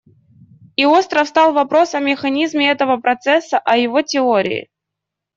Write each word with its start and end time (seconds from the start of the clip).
И 0.77 0.83
остро 0.83 1.25
встал 1.25 1.53
вопрос 1.53 1.93
о 1.93 1.99
механизме 1.99 2.71
этого 2.71 2.97
процесса, 2.97 3.59
о 3.59 3.77
его 3.77 4.01
теории. 4.01 4.71